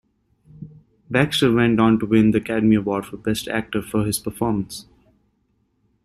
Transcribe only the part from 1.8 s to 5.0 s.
to win the Academy Award for Best Actor for his performance.